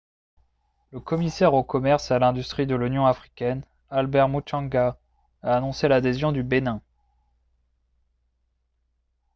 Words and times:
le 0.91 0.99
commissaire 0.99 1.53
au 1.53 1.63
commerce 1.63 2.09
et 2.09 2.15
à 2.15 2.17
l'industrie 2.17 2.65
de 2.65 2.73
l'union 2.73 3.05
africaine 3.05 3.63
albert 3.91 4.29
muchanga 4.29 4.97
a 5.43 5.57
annoncé 5.57 5.87
l'adhésion 5.87 6.31
du 6.31 6.41
bénin 6.41 6.81